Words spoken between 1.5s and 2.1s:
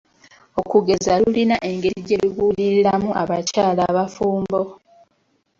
engeri